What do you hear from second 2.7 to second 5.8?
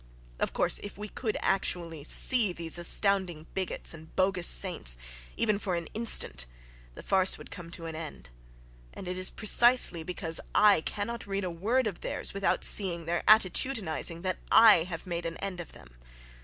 astounding bigots and bogus saints, even if only for